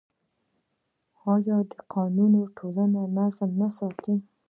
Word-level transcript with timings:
آیا 1.33 1.57
دا 1.71 1.79
قانون 1.93 2.31
د 2.43 2.45
ټولنې 2.57 3.03
نظم 3.17 3.49
نه 3.61 3.67
ساتي؟ 3.77 4.15